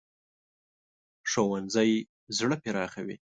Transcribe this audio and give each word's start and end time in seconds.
ښوونځی 1.31 1.91
زړه 2.37 2.55
پراخوي 2.63 3.15